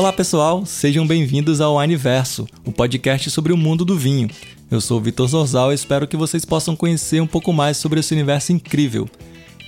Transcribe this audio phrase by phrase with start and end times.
[0.00, 4.30] Olá pessoal, sejam bem-vindos ao Wineverso, o podcast sobre o mundo do vinho.
[4.70, 8.00] Eu sou o Vitor Zorzal e espero que vocês possam conhecer um pouco mais sobre
[8.00, 9.06] esse universo incrível.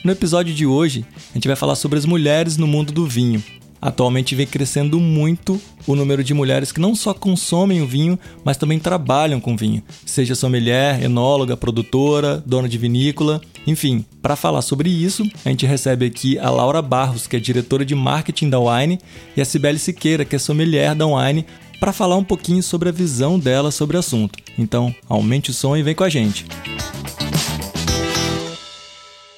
[0.02, 3.44] No episódio de hoje, a gente vai falar sobre as mulheres no mundo do vinho.
[3.82, 8.56] Atualmente vem crescendo muito o número de mulheres que não só consomem o vinho, mas
[8.56, 14.04] também trabalham com vinho, seja sommelier, enóloga, produtora, dona de vinícola, enfim.
[14.22, 17.96] Para falar sobre isso, a gente recebe aqui a Laura Barros, que é diretora de
[17.96, 19.00] marketing da Wine,
[19.36, 21.44] e a Cibele Siqueira, que é sommelier da Wine,
[21.80, 24.38] para falar um pouquinho sobre a visão dela sobre o assunto.
[24.56, 26.46] Então, aumente o som e vem com a gente.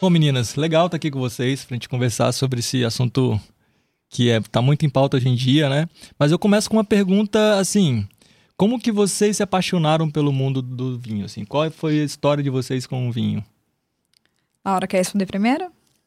[0.03, 3.41] Bom, meninas, legal estar aqui com vocês para a gente conversar sobre esse assunto
[4.15, 5.89] que é, tá muito em pauta hoje em dia, né?
[6.17, 8.07] Mas eu começo com uma pergunta assim:
[8.57, 11.25] como que vocês se apaixonaram pelo mundo do vinho?
[11.25, 13.45] Assim, qual foi a história de vocês com o vinho?
[14.65, 15.67] Laura, quer responder primeiro?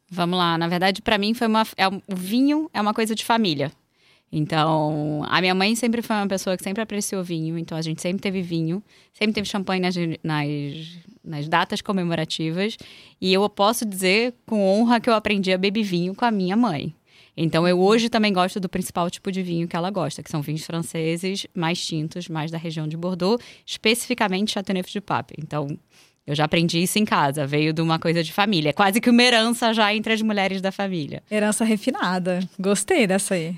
[0.09, 0.57] Vamos lá.
[0.57, 3.73] Na verdade, para mim foi uma, é, o vinho é uma coisa de família.
[4.31, 8.01] Então, a minha mãe sempre foi uma pessoa que sempre apreciou vinho, então a gente
[8.01, 10.47] sempre teve vinho, sempre teve champanhe nas, nas,
[11.23, 12.77] nas datas comemorativas.
[13.19, 16.55] E eu posso dizer com honra que eu aprendi a beber vinho com a minha
[16.55, 16.93] mãe.
[17.37, 20.41] Então eu hoje também gosto do principal tipo de vinho que ela gosta, que são
[20.41, 25.35] vinhos franceses mais tintos, mais da região de Bordeaux, especificamente Chateauneuf du Pape.
[25.37, 25.77] Então
[26.25, 29.09] eu já aprendi isso em casa, veio de uma coisa de família, é quase que
[29.09, 31.21] uma herança já entre as mulheres da família.
[31.29, 32.39] Herança refinada.
[32.59, 33.55] Gostei dessa aí.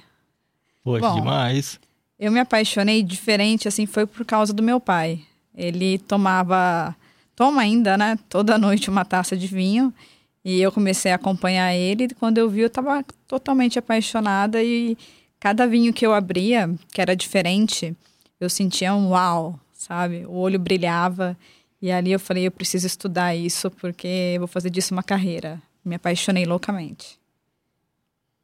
[0.84, 1.80] Poxa, Bom, demais.
[2.20, 5.22] Eu me apaixonei diferente, assim, foi por causa do meu pai.
[5.56, 6.94] Ele tomava,
[7.36, 9.94] toma ainda, né, toda noite uma taça de vinho.
[10.50, 12.06] E eu comecei a acompanhar ele.
[12.06, 14.64] E quando eu vi, eu estava totalmente apaixonada.
[14.64, 14.98] E
[15.40, 17.96] cada vinho que eu abria, que era diferente,
[18.40, 20.26] eu sentia um uau, sabe?
[20.26, 21.38] O olho brilhava.
[21.80, 25.62] E ali eu falei: eu preciso estudar isso, porque eu vou fazer disso uma carreira.
[25.86, 27.20] Me apaixonei loucamente.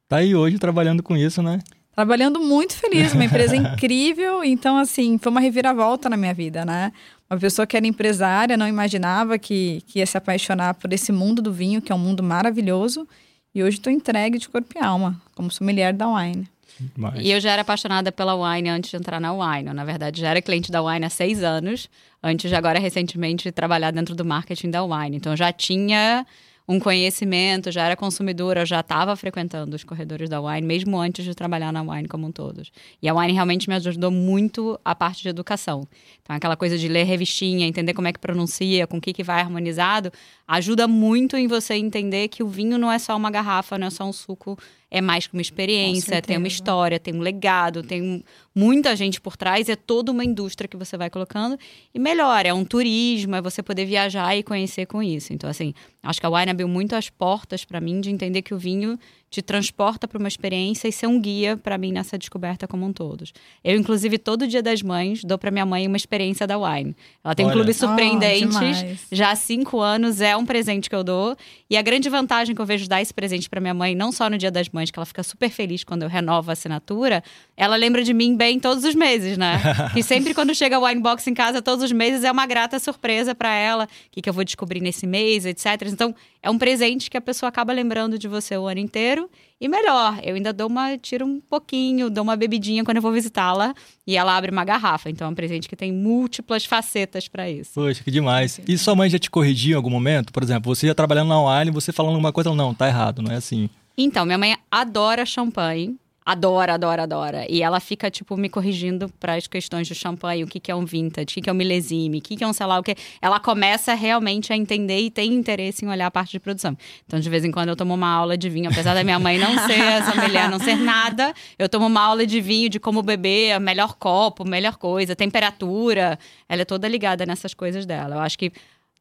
[0.08, 1.60] Tá aí hoje trabalhando com isso, né?
[1.96, 4.44] Trabalhando muito feliz, uma empresa incrível.
[4.44, 6.94] Então, assim, foi uma reviravolta na minha vida, né?
[7.30, 11.42] Uma pessoa que era empresária, não imaginava que, que ia se apaixonar por esse mundo
[11.42, 13.08] do vinho, que é um mundo maravilhoso.
[13.54, 16.48] E hoje estou entregue de corpo e alma, como sommelier da Wine.
[16.96, 17.24] Mas...
[17.24, 19.74] E eu já era apaixonada pela Wine antes de entrar na Wine.
[19.74, 21.90] na verdade, já era cliente da Wine há seis anos,
[22.22, 25.18] antes de agora, recentemente, trabalhar dentro do marketing da Wine.
[25.18, 26.26] Então, eu já tinha
[26.68, 31.36] um conhecimento, já era consumidora, já estava frequentando os corredores da Wine, mesmo antes de
[31.36, 32.64] trabalhar na Wine como um todo.
[33.02, 35.88] E a Wine realmente me ajudou muito a parte de educação.
[36.24, 39.24] Então, aquela coisa de ler revistinha, entender como é que pronuncia, com o que, que
[39.24, 40.12] vai harmonizado,
[40.48, 43.92] ajuda muito em você entender que o vinho não é só uma garrafa, não é
[43.92, 44.58] só um suco
[44.96, 48.24] é mais que uma experiência, tem uma história, tem um legado, tem
[48.56, 51.60] muita gente por trás, é toda uma indústria que você vai colocando.
[51.94, 55.34] E melhor, é um turismo, é você poder viajar e conhecer com isso.
[55.34, 58.54] Então, assim, acho que a Wine abriu muito as portas para mim de entender que
[58.54, 58.98] o vinho
[59.36, 62.94] te transporta para uma experiência e ser um guia para mim nessa descoberta como um
[62.94, 63.26] todo.
[63.64, 66.96] Eu, inclusive, todo dia das mães, dou para minha mãe uma experiência da Wine.
[67.22, 67.54] Ela tem Olha.
[67.54, 71.36] um clube surpreendentes, oh, já há cinco anos, é um presente que eu dou.
[71.70, 74.30] E a grande vantagem que eu vejo dar esse presente para minha mãe, não só
[74.30, 77.22] no dia das mães, que ela fica super feliz quando eu renovo a assinatura,
[77.58, 79.62] ela lembra de mim bem todos os meses, né?
[79.98, 82.80] e sempre quando chega o Wine Box em casa, todos os meses, é uma grata
[82.80, 85.66] surpresa para ela, o que, que eu vou descobrir nesse mês, etc.
[85.88, 89.28] Então, é um presente que a pessoa acaba lembrando de você o ano inteiro.
[89.60, 93.12] E melhor, eu ainda dou uma, tiro um pouquinho, dou uma bebidinha quando eu vou
[93.12, 93.74] visitá-la
[94.06, 95.10] e ela abre uma garrafa.
[95.10, 97.72] Então é um presente que tem múltiplas facetas para isso.
[97.74, 98.62] Poxa, que demais.
[98.68, 100.32] E sua mãe já te corrigiu em algum momento?
[100.32, 103.32] Por exemplo, você ia trabalhando na Wine, você falando alguma coisa, não, tá errado, não
[103.32, 103.68] é assim.
[103.98, 107.46] Então, minha mãe adora champanhe adora, adora, adora.
[107.48, 110.76] E ela fica, tipo, me corrigindo para as questões do champanhe, o que, que é
[110.76, 112.80] um vintage, o que, que é um milesime, o que, que é um sei lá
[112.80, 112.96] o que.
[113.22, 116.76] Ela começa realmente a entender e tem interesse em olhar a parte de produção.
[117.06, 119.38] Então, de vez em quando, eu tomo uma aula de vinho, apesar da minha mãe
[119.38, 123.04] não ser essa mulher, não ser nada, eu tomo uma aula de vinho, de como
[123.04, 126.18] beber, melhor copo, melhor coisa, temperatura.
[126.50, 128.16] Ela é toda ligada nessas coisas dela.
[128.16, 128.52] Eu acho que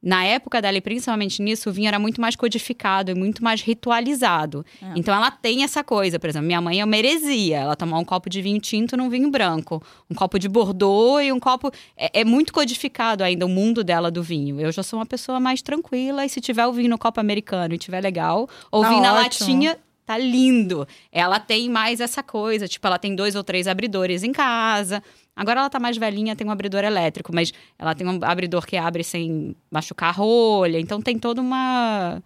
[0.04, 3.62] na época dela, e principalmente nisso, o vinho era muito mais codificado e muito mais
[3.62, 4.64] ritualizado.
[4.82, 4.92] É.
[4.96, 7.60] Então ela tem essa coisa, por exemplo, minha mãe é uma heresia.
[7.60, 9.82] Ela tomar um copo de vinho tinto num vinho branco.
[10.10, 11.70] Um copo de Bordeaux e um copo.
[11.96, 14.60] É, é, muito codificado ainda o mundo dela do vinho.
[14.60, 17.74] Eu já sou uma pessoa mais tranquila, e se tiver o vinho no copo americano
[17.74, 20.86] e tiver legal, ou tá vinho na latinha, tá lindo.
[21.10, 25.02] Ela tem mais essa coisa, tipo, ela tem dois ou três abridores em casa.
[25.36, 28.76] Agora ela tá mais velhinha, tem um abridor elétrico, mas ela tem um abridor que
[28.76, 30.78] abre sem machucar a rolha.
[30.78, 32.22] Então tem toda uma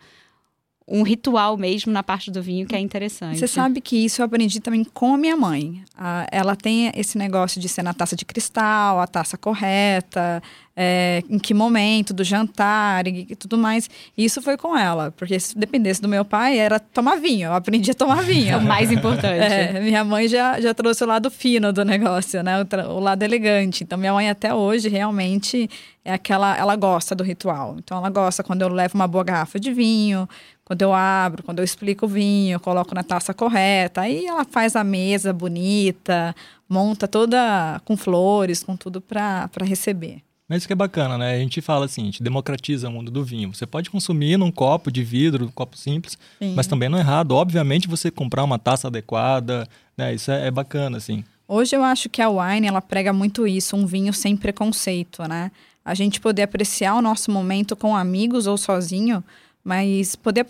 [0.91, 3.39] um ritual mesmo na parte do vinho que é interessante.
[3.39, 5.85] Você sabe que isso eu aprendi também com a minha mãe.
[6.33, 10.43] ela tem esse negócio de ser na taça de cristal, a taça correta,
[10.81, 13.91] é, em que momento do jantar e, tudo mais.
[14.17, 17.49] E isso foi com ela, porque se dependesse do meu pai, era tomar vinho.
[17.49, 18.55] Eu aprendi a tomar vinho.
[18.55, 19.27] É o mais importante.
[19.27, 22.63] É, minha mãe já, já trouxe o lado fino do negócio, né?
[22.63, 23.83] O, o lado elegante.
[23.83, 25.69] Então, minha mãe até hoje realmente
[26.05, 26.57] é aquela.
[26.57, 27.75] Ela gosta do ritual.
[27.79, 30.29] Então, ela gosta quando eu levo uma boa garrafa de vinho,
[30.65, 34.03] quando eu abro, quando eu explico o vinho, coloco na taça correta.
[34.03, 36.33] Aí ela faz a mesa bonita,
[36.69, 40.23] monta toda com flores, com tudo para receber.
[40.49, 41.35] Mas isso que é bacana, né?
[41.35, 43.55] A gente fala assim, a gente democratiza o mundo do vinho.
[43.55, 46.55] Você pode consumir num copo de vidro, um copo simples, Sim.
[46.55, 47.33] mas também não é errado.
[47.33, 50.15] Obviamente, você comprar uma taça adequada, né?
[50.15, 51.23] Isso é, é bacana, assim.
[51.47, 55.51] Hoje eu acho que a wine, ela prega muito isso, um vinho sem preconceito, né?
[55.85, 59.23] A gente poder apreciar o nosso momento com amigos ou sozinho,
[59.63, 60.47] mas poder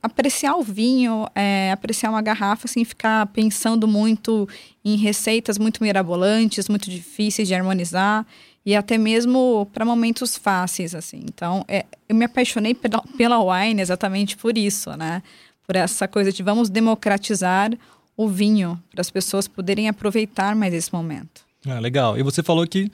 [0.00, 4.48] apreciar o vinho, é, apreciar uma garrafa sem ficar pensando muito
[4.84, 8.24] em receitas muito mirabolantes, muito difíceis de harmonizar
[8.70, 11.22] e até mesmo para momentos fáceis, assim.
[11.24, 15.24] Então, é, eu me apaixonei pela, pela wine exatamente por isso, né?
[15.66, 17.76] Por essa coisa de vamos democratizar
[18.16, 21.44] o vinho para as pessoas poderem aproveitar mais esse momento.
[21.66, 22.16] Ah, legal.
[22.16, 22.88] E você falou que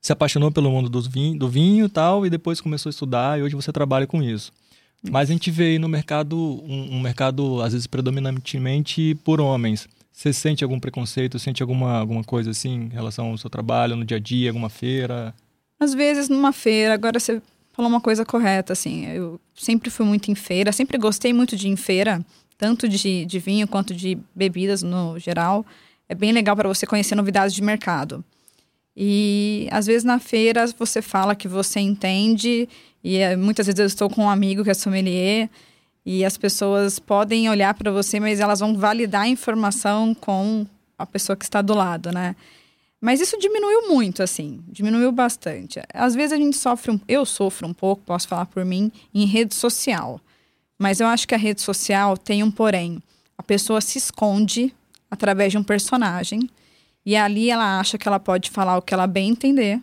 [0.00, 3.36] se apaixonou pelo mundo do vinho, do vinho e tal, e depois começou a estudar
[3.36, 4.52] e hoje você trabalha com isso.
[5.10, 9.88] Mas a gente vê aí no mercado, um, um mercado às vezes predominantemente por homens.
[10.16, 14.02] Você sente algum preconceito, sente alguma, alguma coisa assim em relação ao seu trabalho, no
[14.02, 15.34] dia a dia, alguma feira?
[15.78, 17.42] Às vezes numa feira, agora você
[17.74, 19.04] falou uma coisa correta, assim.
[19.08, 22.24] Eu sempre fui muito em feira, sempre gostei muito de ir em feira,
[22.56, 25.66] tanto de, de vinho quanto de bebidas no geral.
[26.08, 28.24] É bem legal para você conhecer novidades de mercado.
[28.96, 32.66] E às vezes na feira você fala que você entende,
[33.04, 35.50] e eh, muitas vezes eu estou com um amigo que é sommelier,
[36.06, 40.64] e as pessoas podem olhar para você, mas elas vão validar a informação com
[40.96, 42.36] a pessoa que está do lado, né?
[43.00, 45.82] Mas isso diminuiu muito, assim, diminuiu bastante.
[45.92, 49.26] Às vezes a gente sofre, um, eu sofro um pouco, posso falar por mim, em
[49.26, 50.20] rede social.
[50.78, 53.02] Mas eu acho que a rede social tem um porém.
[53.36, 54.72] A pessoa se esconde
[55.10, 56.48] através de um personagem
[57.04, 59.80] e ali ela acha que ela pode falar o que ela bem entender,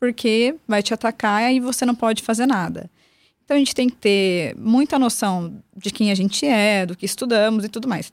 [0.00, 2.90] porque vai te atacar e você não pode fazer nada.
[3.48, 7.06] Então a gente tem que ter muita noção de quem a gente é, do que
[7.06, 8.12] estudamos e tudo mais.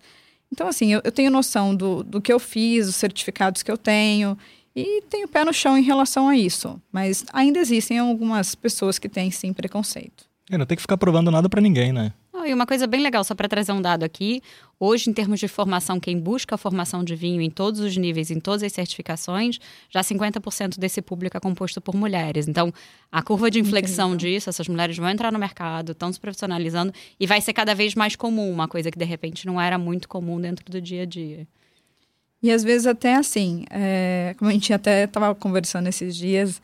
[0.49, 3.77] Então, assim, eu, eu tenho noção do, do que eu fiz, dos certificados que eu
[3.77, 4.37] tenho,
[4.73, 6.81] e tenho pé no chão em relação a isso.
[6.89, 10.23] Mas ainda existem algumas pessoas que têm sim preconceito.
[10.49, 12.13] É, não tem que ficar provando nada para ninguém, né?
[12.43, 14.41] E uma coisa bem legal, só para trazer um dado aqui.
[14.79, 18.31] Hoje, em termos de formação, quem busca a formação de vinho em todos os níveis,
[18.31, 19.59] em todas as certificações,
[19.89, 22.47] já 50% desse público é composto por mulheres.
[22.47, 22.73] Então,
[23.11, 27.27] a curva de inflexão disso, essas mulheres vão entrar no mercado, estão se profissionalizando e
[27.27, 30.41] vai ser cada vez mais comum, uma coisa que de repente não era muito comum
[30.41, 31.47] dentro do dia a dia.
[32.41, 36.61] E às vezes até assim, é, como a gente até estava conversando esses dias,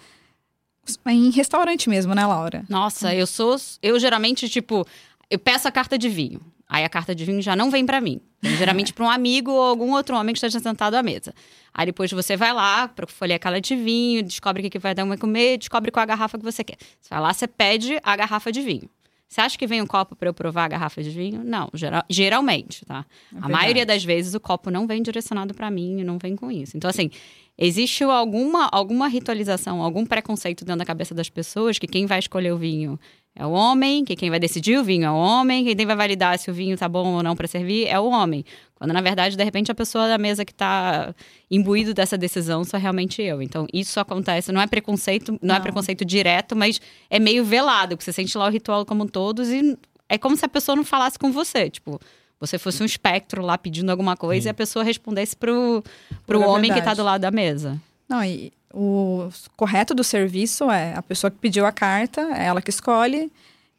[1.05, 2.63] em restaurante mesmo, né, Laura?
[2.67, 3.55] Nossa, eu sou.
[3.81, 4.85] Eu geralmente, tipo,
[5.31, 6.41] eu peço a carta de vinho.
[6.67, 8.21] Aí a carta de vinho já não vem para mim.
[8.41, 11.33] Vem geralmente para um amigo ou algum outro homem que esteja sentado à mesa.
[11.73, 15.17] Aí depois você vai lá, folhear aquela de vinho, descobre o que vai dar uma
[15.17, 16.77] comer, descobre qual a garrafa que você quer.
[16.99, 18.89] Você vai lá, você pede a garrafa de vinho.
[19.27, 21.41] Você acha que vem um copo para eu provar a garrafa de vinho?
[21.41, 23.05] Não, geral, geralmente, tá?
[23.33, 26.51] É a maioria das vezes o copo não vem direcionado para mim, não vem com
[26.51, 26.75] isso.
[26.75, 27.09] Então, assim,
[27.57, 32.51] existe alguma, alguma ritualização, algum preconceito dentro da cabeça das pessoas que quem vai escolher
[32.51, 32.99] o vinho
[33.35, 36.37] é o homem, que quem vai decidir o vinho é o homem, quem vai validar
[36.37, 38.43] se o vinho tá bom ou não para servir é o homem.
[38.75, 41.15] Quando, na verdade, de repente, a pessoa da mesa que está
[41.49, 43.41] imbuído dessa decisão sou realmente eu.
[43.41, 47.45] Então, isso acontece, não é preconceito, não, é não, é preconceito direto, mas é meio
[47.45, 49.77] velado, que você sente lá o ritual como todos e
[50.09, 51.69] é como se a pessoa não falasse com você.
[51.69, 51.99] Tipo,
[52.37, 54.49] você fosse um espectro lá pedindo alguma coisa Sim.
[54.49, 55.81] e a pessoa respondesse pro,
[56.27, 56.73] pro homem verdade.
[56.73, 57.79] que está do lado da mesa.
[58.09, 62.61] Não, e o correto do serviço é a pessoa que pediu a carta, é ela
[62.61, 63.31] que escolhe,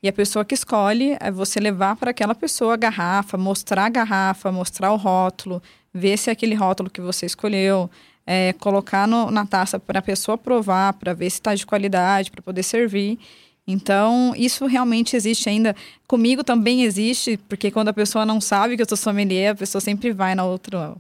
[0.03, 3.89] e a pessoa que escolhe é você levar para aquela pessoa a garrafa, mostrar a
[3.89, 5.63] garrafa, mostrar o rótulo,
[5.95, 7.89] ver se é aquele rótulo que você escolheu,
[8.27, 12.31] é, colocar no, na taça para a pessoa provar, para ver se está de qualidade,
[12.31, 13.19] para poder servir.
[13.65, 15.75] Então, isso realmente existe ainda.
[16.09, 19.81] Comigo também existe, porque quando a pessoa não sabe que eu sou sommelier, a pessoa
[19.81, 20.97] sempre vai na outra,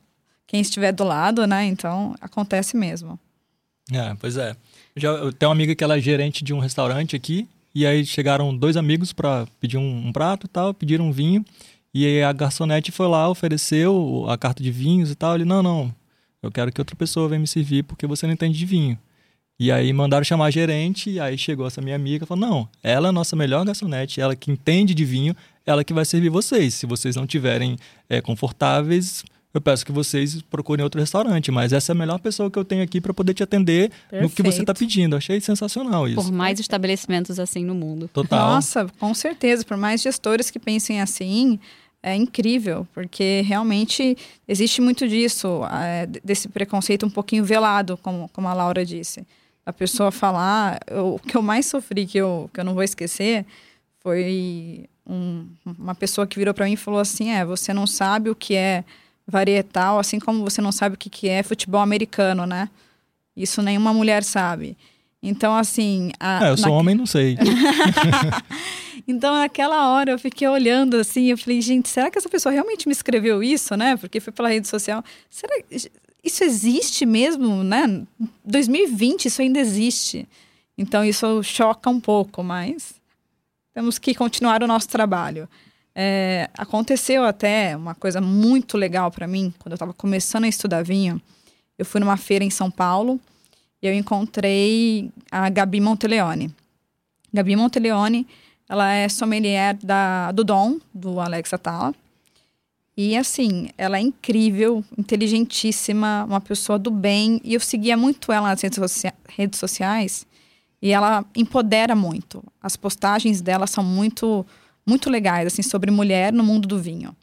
[0.46, 1.64] quem estiver do lado, né?
[1.64, 3.18] Então, acontece mesmo.
[3.90, 4.54] É, pois é.
[4.96, 8.04] Já, eu tenho uma amiga que ela é gerente de um restaurante aqui, e aí
[8.04, 11.44] chegaram dois amigos para pedir um, um, prato e tal, pediram um vinho,
[11.94, 15.34] e a garçonete foi lá, ofereceu a carta de vinhos e tal.
[15.34, 15.94] Ele, não, não,
[16.42, 18.98] eu quero que outra pessoa venha me servir porque você não entende de vinho.
[19.58, 22.68] E aí mandaram chamar a gerente, e aí chegou essa minha amiga e falou: Não,
[22.82, 26.30] ela é a nossa melhor garçonete, ela que entende de vinho, ela que vai servir
[26.30, 26.74] vocês.
[26.74, 27.76] Se vocês não tiverem
[28.08, 29.24] é, confortáveis,
[29.54, 32.64] eu peço que vocês procurem outro restaurante, mas essa é a melhor pessoa que eu
[32.64, 34.22] tenho aqui para poder te atender Perfeito.
[34.22, 35.14] no que você está pedindo.
[35.14, 36.22] Achei sensacional isso.
[36.22, 38.08] Por mais estabelecimentos assim no mundo.
[38.08, 38.54] Total.
[38.54, 39.64] Nossa, com certeza.
[39.64, 41.60] Por mais gestores que pensem assim,
[42.02, 44.16] é incrível, porque realmente
[44.48, 49.26] existe muito disso, é, desse preconceito um pouquinho velado, como, como a Laura disse.
[49.64, 52.82] A pessoa falar, eu, o que eu mais sofri, que eu, que eu não vou
[52.82, 53.46] esquecer,
[54.00, 58.30] foi um, uma pessoa que virou para mim e falou assim: é, você não sabe
[58.30, 58.82] o que é
[59.32, 62.68] varietal, assim como você não sabe o que, que é futebol americano, né?
[63.34, 64.76] Isso nenhuma mulher sabe.
[65.22, 66.12] Então, assim.
[66.20, 66.74] A, é, eu sou na...
[66.74, 67.38] homem, não sei.
[69.08, 72.86] então, naquela hora, eu fiquei olhando assim, eu falei, gente, será que essa pessoa realmente
[72.86, 73.96] me escreveu isso, né?
[73.96, 75.02] Porque foi pela rede social.
[75.30, 75.54] Será
[76.22, 78.02] isso existe mesmo, né?
[78.44, 80.28] 2020, isso ainda existe.
[80.76, 82.94] Então, isso choca um pouco, mas
[83.72, 85.48] temos que continuar o nosso trabalho.
[85.94, 90.82] É, aconteceu até uma coisa muito legal para mim, quando eu estava começando a estudar
[90.82, 91.20] vinho.
[91.78, 93.20] Eu fui numa feira em São Paulo
[93.82, 96.54] e eu encontrei a Gabi Monteleone.
[97.32, 98.26] Gabi Monteleone,
[98.68, 101.94] ela é sommelier da, do Dom, do Alex Atala.
[102.96, 107.40] E assim, ela é incrível, inteligentíssima, uma pessoa do bem.
[107.42, 110.26] E eu seguia muito ela nas redes, socia redes sociais.
[110.80, 112.44] E ela empodera muito.
[112.62, 114.44] As postagens dela são muito,
[114.86, 117.14] muito legais, assim, sobre mulher no mundo do vinho.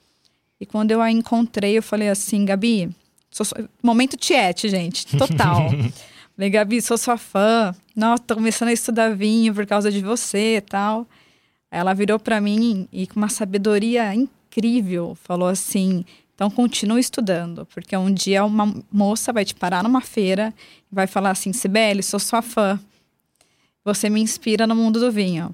[0.59, 2.89] E quando eu a encontrei, eu falei assim, Gabi,
[3.31, 3.45] sou,
[3.81, 5.69] momento tiete, gente, total.
[6.35, 7.75] Falei, Gabi, sou sua fã.
[7.93, 11.05] Nossa, tô começando a estudar vinho por causa de você e tal.
[11.69, 17.97] Ela virou para mim e com uma sabedoria incrível falou assim: então continue estudando, porque
[17.97, 20.53] um dia uma moça vai te parar numa feira
[20.89, 22.79] e vai falar assim: Sibeli, sou sua fã.
[23.83, 25.53] Você me inspira no mundo do vinho.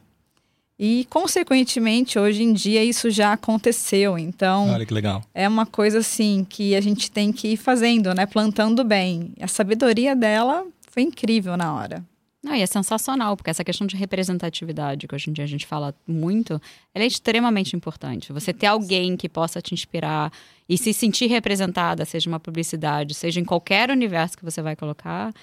[0.78, 4.18] E, consequentemente, hoje em dia isso já aconteceu.
[4.18, 5.24] Então, Olha que legal.
[5.34, 8.26] é uma coisa assim que a gente tem que ir fazendo, né?
[8.26, 9.34] Plantando bem.
[9.40, 12.04] A sabedoria dela foi incrível na hora.
[12.44, 15.66] Não, e é sensacional, porque essa questão de representatividade, que hoje em dia a gente
[15.66, 16.62] fala muito,
[16.94, 18.32] ela é extremamente importante.
[18.32, 20.32] Você ter alguém que possa te inspirar
[20.70, 25.34] e se sentir representada, seja uma publicidade, seja em qualquer universo que você vai colocar,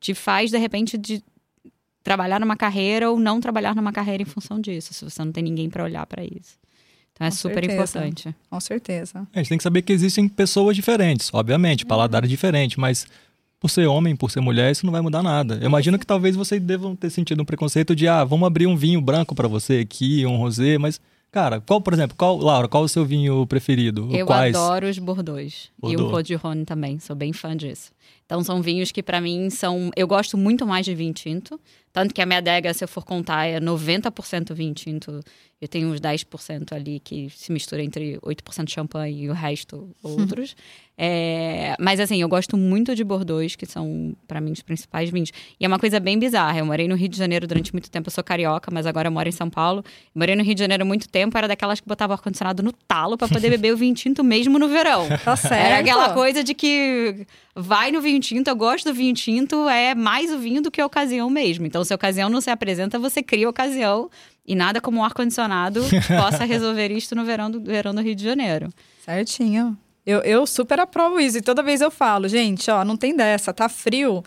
[0.00, 1.22] te faz, de repente, de
[2.02, 5.42] trabalhar numa carreira ou não trabalhar numa carreira em função disso, se você não tem
[5.42, 6.56] ninguém para olhar para isso.
[7.12, 7.74] Então é Com super certeza.
[7.98, 8.36] importante.
[8.48, 9.28] Com certeza.
[9.34, 13.06] A gente tem que saber que existem pessoas diferentes, obviamente, paladar é diferente, mas
[13.60, 15.58] por ser homem, por ser mulher, isso não vai mudar nada.
[15.60, 18.76] Eu imagino que talvez vocês devam ter sentido um preconceito de, ah, vamos abrir um
[18.76, 21.00] vinho branco para você aqui, um rosé, mas
[21.30, 24.08] Cara, qual, por exemplo, qual, Laura, qual o seu vinho preferido?
[24.12, 24.56] Eu Quais?
[24.56, 25.70] adoro os Bordeaux.
[25.78, 26.30] Bordeaux.
[26.30, 27.92] E o Rhône também, sou bem fã disso.
[28.24, 31.60] Então são vinhos que para mim são, eu gosto muito mais de vinho tinto,
[31.98, 35.20] tanto que a minha adega, se eu for contar, é 90% vinho tinto
[35.60, 40.54] eu tenho uns 10% ali que se mistura entre 8% champanhe e o resto outros.
[40.96, 45.32] é, mas assim, eu gosto muito de Bordeaux, que são, para mim, os principais vinhos.
[45.58, 46.60] E é uma coisa bem bizarra.
[46.60, 48.08] Eu morei no Rio de Janeiro durante muito tempo.
[48.08, 49.82] Eu sou carioca, mas agora eu moro em São Paulo.
[49.84, 51.36] Eu morei no Rio de Janeiro há muito tempo.
[51.36, 54.68] Era daquelas que botava ar-condicionado no talo para poder beber o vinho tinto mesmo no
[54.68, 55.08] verão.
[55.28, 55.52] Tá certo.
[55.52, 59.92] Era aquela coisa de que vai no vinho tinto, eu gosto do vinho tinto, é
[59.94, 61.66] mais o vinho do que a ocasião mesmo.
[61.66, 64.10] Então, se a ocasião não se apresenta, você cria a ocasião
[64.46, 65.82] e nada como um ar-condicionado
[66.16, 68.68] possa resolver isto no verão do, verão do Rio de Janeiro.
[69.04, 69.76] Certinho.
[70.06, 71.38] Eu, eu super aprovo isso.
[71.38, 74.22] E toda vez eu falo, gente, ó, não tem dessa, tá frio.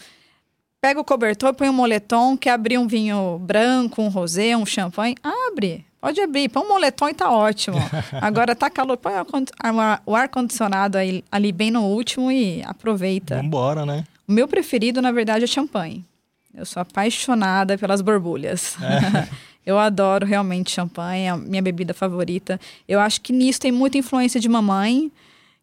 [0.79, 5.15] Pega o cobertor, põe um moletom, quer abrir um vinho branco, um rosé, um champanhe,
[5.23, 5.85] abre.
[5.99, 7.77] Pode abrir, põe um moletom e tá ótimo.
[8.19, 9.13] Agora tá calor, põe
[10.05, 10.97] o ar-condicionado
[11.31, 13.37] ali bem no último e aproveita.
[13.37, 14.03] Vambora, né?
[14.27, 16.05] O meu preferido, na verdade, é champanhe.
[16.53, 18.75] Eu sou apaixonada pelas borbulhas.
[18.81, 19.27] É.
[19.63, 22.59] Eu adoro realmente champanhe, é a minha bebida favorita.
[22.87, 25.11] Eu acho que nisso tem muita influência de mamãe,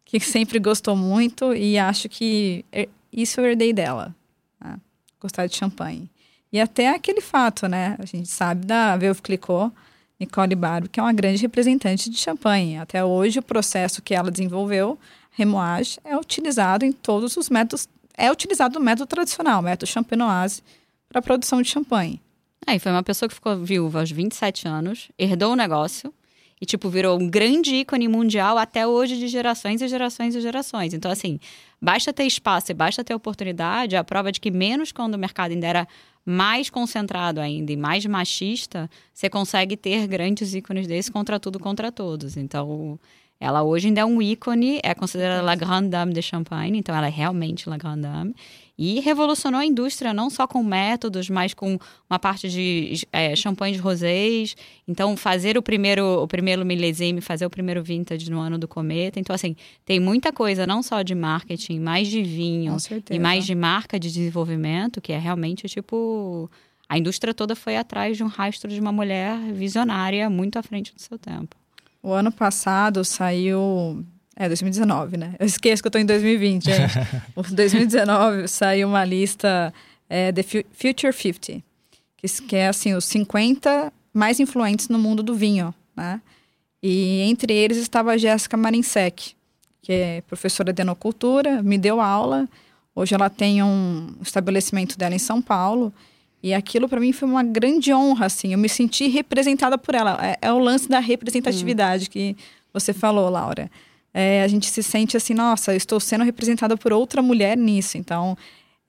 [0.05, 2.63] que sempre gostou muito, e acho que
[3.11, 4.15] isso eu herdei dela.
[4.63, 4.77] Né?
[5.19, 6.09] Gostar de champanhe.
[6.51, 7.95] E até aquele fato, né?
[7.99, 9.71] A gente sabe da Veuve Clicquot,
[10.19, 12.77] Nicole Barbo, que é uma grande representante de champanhe.
[12.77, 14.97] Até hoje, o processo que ela desenvolveu,
[15.31, 17.87] remoage, é utilizado em todos os métodos.
[18.17, 20.61] É utilizado o método tradicional, o método champenoise,
[21.09, 22.21] para a produção de champanhe.
[22.67, 26.13] É, e foi uma pessoa que ficou viúva aos 27 anos, herdou o negócio
[26.61, 30.93] e, tipo, virou um grande ícone mundial até hoje de gerações e gerações e gerações.
[30.93, 31.39] Então, assim,
[31.81, 35.51] basta ter espaço e basta ter oportunidade, a prova de que menos quando o mercado
[35.51, 35.87] ainda era
[36.25, 41.91] mais concentrado ainda e mais machista, você consegue ter grandes ícones desse contra tudo, contra
[41.91, 42.37] todos.
[42.37, 42.99] Então,
[43.39, 47.07] ela hoje ainda é um ícone, é considerada la grande dame de Champagne, então ela
[47.07, 48.35] é realmente la grande dame.
[48.81, 51.77] E revolucionou a indústria não só com métodos, mas com
[52.09, 54.55] uma parte de é, champanhes rosés.
[54.87, 59.19] Então, fazer o primeiro o primeiro milésime, fazer o primeiro vintage no ano do cometa.
[59.19, 62.77] Então, assim, tem muita coisa não só de marketing, mais de vinho
[63.11, 66.49] e mais de marca de desenvolvimento, que é realmente tipo
[66.87, 70.95] a indústria toda foi atrás de um rastro de uma mulher visionária muito à frente
[70.95, 71.53] do seu tempo.
[72.01, 74.05] O ano passado saiu.
[74.39, 75.35] É, 2019, né?
[75.37, 76.93] Eu esqueço que eu tô em 2020, gente.
[77.35, 79.73] o 2019 saiu uma lista
[80.09, 81.61] é, The Future 50,
[82.47, 86.21] que é assim, os 50 mais influentes no mundo do vinho, né?
[86.81, 89.33] E entre eles estava a Jéssica Marinsek,
[89.81, 92.47] que é professora de enocultura, me deu aula.
[92.95, 95.93] Hoje ela tem um estabelecimento dela em São Paulo.
[96.41, 98.53] E aquilo para mim foi uma grande honra, assim.
[98.53, 100.17] Eu me senti representada por ela.
[100.25, 102.09] É, é o lance da representatividade hum.
[102.09, 102.37] que
[102.73, 103.69] você falou, Laura.
[104.13, 107.97] É, a gente se sente assim, nossa, eu estou sendo representada por outra mulher nisso.
[107.97, 108.37] Então,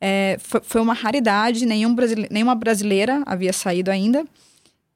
[0.00, 1.67] é, foi, foi, uma raridade.
[1.67, 2.27] Nenhum brasile...
[2.31, 4.25] Nenhuma brasileira havia saído ainda.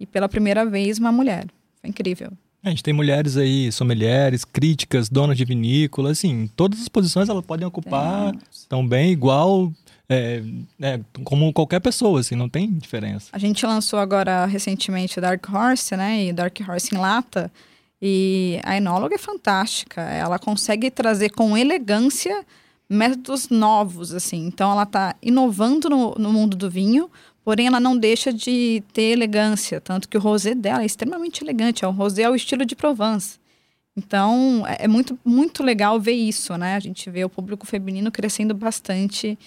[0.01, 1.47] E pela primeira vez, uma mulher.
[1.81, 2.31] Foi incrível.
[2.63, 7.45] A gente tem mulheres aí, mulheres, críticas, donas de vinícola, assim, todas as posições elas
[7.45, 8.39] podem ocupar é.
[8.71, 9.71] tão bem, igual
[10.09, 10.43] é,
[10.81, 13.29] é, como qualquer pessoa, assim, não tem diferença.
[13.33, 16.25] A gente lançou agora recentemente o Dark Horse, né?
[16.25, 17.53] E Dark Horse em lata.
[18.07, 20.03] E a enóloga é fantástica.
[20.03, 22.45] Ela consegue trazer com elegância
[22.87, 24.47] métodos novos, assim.
[24.47, 27.11] Então ela está inovando no, no mundo do vinho,
[27.43, 29.81] porém ela não deixa de ter elegância.
[29.81, 31.83] Tanto que o rosé dela é extremamente elegante.
[31.83, 33.39] É um rosé ao estilo de Provence.
[33.97, 36.77] Então é, é muito, muito legal ver isso, né?
[36.77, 39.39] A gente vê o público feminino crescendo bastante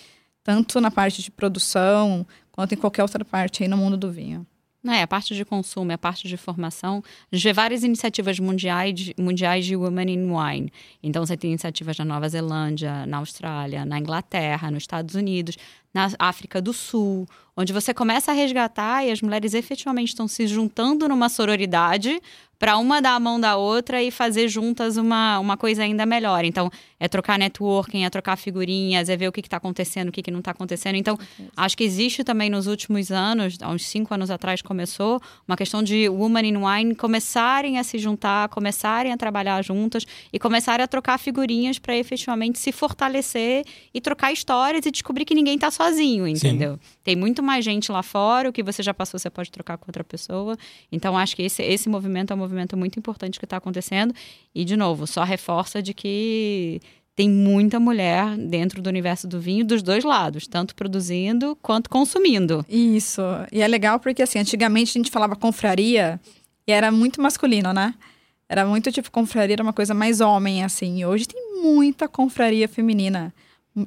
[0.44, 4.48] tanto na parte de produção quanto em qualquer outra parte aí no mundo do vinho.
[4.86, 7.04] É, a parte de consumo, a parte de formação.
[7.32, 10.72] Vê várias iniciativas mundiais de, mundiais de Women in Wine.
[11.02, 15.58] Então, você tem iniciativas na Nova Zelândia, na Austrália, na Inglaterra, nos Estados Unidos,
[15.94, 20.46] na África do Sul, onde você começa a resgatar e as mulheres efetivamente estão se
[20.46, 22.22] juntando numa sororidade
[22.60, 26.44] para uma dar a mão da outra e fazer juntas uma, uma coisa ainda melhor.
[26.44, 30.24] Então, é trocar networking, é trocar figurinhas, é ver o que está acontecendo, o que,
[30.24, 30.96] que não está acontecendo.
[30.96, 31.18] Então,
[31.56, 35.84] acho que existe também nos últimos anos, há uns cinco anos atrás começou, uma questão
[35.84, 40.88] de Woman in Wine começarem a se juntar, começarem a trabalhar juntas e começarem a
[40.88, 46.28] trocar figurinhas para efetivamente se fortalecer e trocar histórias e descobrir que ninguém está sozinho,
[46.28, 46.74] entendeu?
[46.74, 46.80] Sim.
[47.04, 49.86] Tem muito mais gente lá fora, o que você já passou, você pode trocar com
[49.88, 50.58] outra pessoa.
[50.92, 54.14] Então, acho que esse, esse movimento é um movimento muito importante que está acontecendo.
[54.54, 56.82] E, de novo, só reforça de que
[57.16, 62.66] tem muita mulher dentro do universo do vinho dos dois lados, tanto produzindo quanto consumindo.
[62.68, 63.22] Isso.
[63.52, 66.20] E é legal porque, assim, antigamente a gente falava confraria
[66.68, 67.94] e era muito masculino, né?
[68.50, 71.00] Era muito tipo, confraria era uma coisa mais homem, assim.
[71.00, 73.34] E hoje tem muita confraria feminina.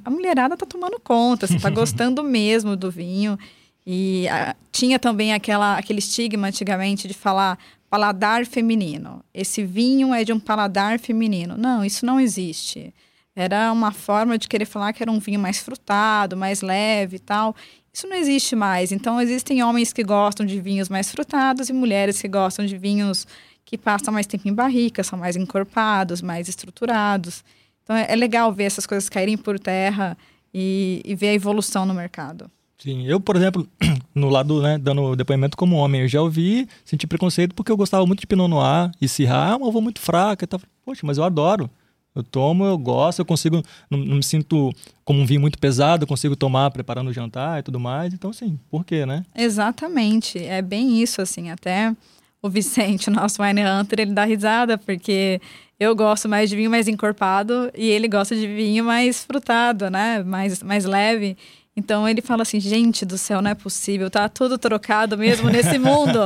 [0.04, 3.38] A mulherada tá tomando conta, você tá gostando mesmo do vinho.
[3.86, 7.58] E a, tinha também aquela, aquele estigma antigamente de falar
[7.90, 9.22] paladar feminino.
[9.34, 11.56] Esse vinho é de um paladar feminino.
[11.56, 12.94] Não, isso não existe.
[13.34, 17.18] Era uma forma de querer falar que era um vinho mais frutado, mais leve e
[17.18, 17.54] tal.
[17.92, 18.92] Isso não existe mais.
[18.92, 23.26] Então, existem homens que gostam de vinhos mais frutados e mulheres que gostam de vinhos
[23.64, 27.44] que passam mais tempo em barrica, são mais encorpados, mais estruturados.
[27.90, 30.16] Então, é, é legal ver essas coisas caírem por terra
[30.54, 32.48] e, e ver a evolução no mercado.
[32.78, 33.66] Sim, eu, por exemplo,
[34.14, 38.06] no lado, né, dando depoimento como homem, eu já ouvi, senti preconceito porque eu gostava
[38.06, 40.60] muito de Pinot Noir e Syrah, é uma uva muito fraca e tal.
[40.84, 41.68] Poxa, mas eu adoro.
[42.14, 44.72] Eu tomo, eu gosto, eu consigo, não, não, me sinto
[45.04, 48.14] como um vinho muito pesado, eu consigo tomar preparando o jantar e tudo mais.
[48.14, 49.24] Então, sim, por quê, né?
[49.34, 51.94] Exatamente, é bem isso, assim, até
[52.42, 55.40] o Vicente, nosso wine hunter, ele dá risada, porque
[55.78, 60.22] eu gosto mais de vinho mais encorpado e ele gosta de vinho mais frutado, né?
[60.22, 61.36] Mais, mais leve.
[61.76, 65.78] Então ele fala assim: gente do céu, não é possível, tá tudo trocado mesmo nesse
[65.80, 66.18] mundo.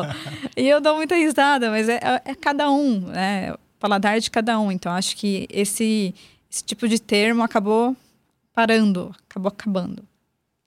[0.56, 3.52] e eu dou muita risada, mas é, é, é cada um, né?
[3.52, 4.72] O paladar de cada um.
[4.72, 6.14] Então acho que esse,
[6.50, 7.96] esse tipo de termo acabou
[8.52, 10.02] parando, acabou acabando.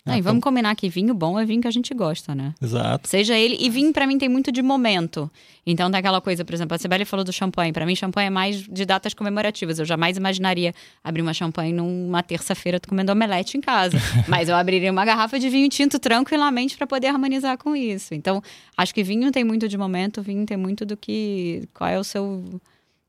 [0.07, 2.53] Ah, e vamos combinar que vinho bom é vinho que a gente gosta, né?
[2.61, 3.07] Exato.
[3.07, 3.57] Seja ele.
[3.59, 5.29] E vinho, para mim, tem muito de momento.
[5.65, 7.73] Então, tem aquela coisa, por exemplo, a Sibeli falou do champanhe.
[7.73, 9.79] Para mim, champanhe é mais de datas comemorativas.
[9.79, 13.97] Eu jamais imaginaria abrir uma champanhe numa terça-feira comendo omelete em casa.
[14.27, 18.13] Mas eu abriria uma garrafa de vinho tinto tranquilamente para poder harmonizar com isso.
[18.13, 18.41] Então,
[18.77, 21.67] acho que vinho tem muito de momento, vinho tem muito do que.
[21.73, 22.43] Qual é o seu.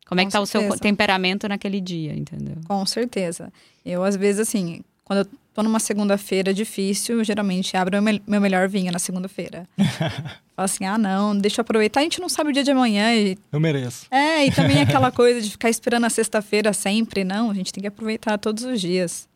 [0.06, 0.68] Como é que tá certeza.
[0.68, 2.56] o seu temperamento naquele dia, entendeu?
[2.66, 3.52] Com certeza.
[3.84, 5.26] Eu, às vezes, assim, quando eu
[5.58, 9.66] tô numa segunda-feira difícil, geralmente abro meu, meu melhor vinho na segunda-feira.
[10.54, 13.12] Falo assim, ah, não, deixa eu aproveitar, a gente não sabe o dia de amanhã.
[13.12, 13.36] E...
[13.50, 14.06] Eu mereço.
[14.08, 17.80] É, e também aquela coisa de ficar esperando a sexta-feira sempre, não, a gente tem
[17.80, 19.28] que aproveitar todos os dias.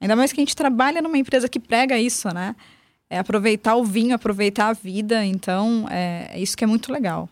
[0.00, 2.54] Ainda mais que a gente trabalha numa empresa que prega isso, né?
[3.10, 5.24] É aproveitar o vinho, aproveitar a vida.
[5.24, 7.28] Então, é, é isso que é muito legal.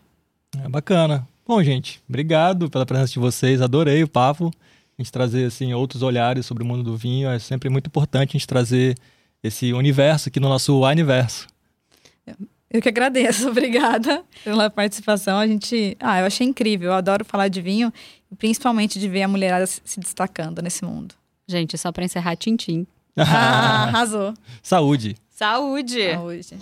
[0.61, 1.25] É bacana.
[1.47, 3.61] Bom, gente, obrigado pela presença de vocês.
[3.61, 4.51] Adorei o papo.
[4.97, 8.29] A gente trazer assim outros olhares sobre o mundo do vinho é sempre muito importante
[8.29, 8.97] a gente trazer
[9.43, 11.47] esse universo aqui no nosso universo.
[12.71, 15.37] Eu que agradeço, obrigada pela participação.
[15.37, 16.91] A gente, ah, eu achei incrível.
[16.91, 17.91] Eu adoro falar de vinho,
[18.37, 21.13] principalmente de ver a mulherada se destacando nesse mundo.
[21.47, 22.87] Gente, só para encerrar, tintim.
[23.17, 24.33] Ah, arrasou.
[24.61, 25.15] Saúde.
[25.29, 26.11] Saúde.
[26.11, 26.57] Saúde.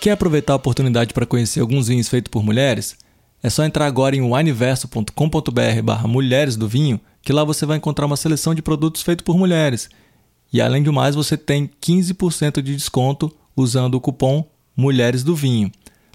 [0.00, 2.96] Quer aproveitar a oportunidade para conhecer alguns vinhos feitos por mulheres?
[3.42, 8.06] É só entrar agora em wineverso.com.br barra Mulheres do Vinho, que lá você vai encontrar
[8.06, 9.90] uma seleção de produtos feitos por mulheres.
[10.52, 15.72] E além do mais, você tem 15% de desconto usando o cupom Mulheres do Vinho.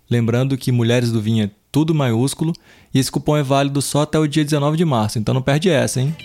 [0.09, 2.53] Lembrando que Mulheres do Vinho é tudo maiúsculo
[2.93, 5.69] e esse cupom é válido só até o dia 19 de março, então não perde
[5.69, 6.15] essa, hein?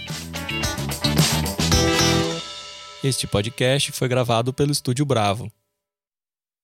[3.03, 5.51] Este podcast foi gravado pelo Estúdio Bravo.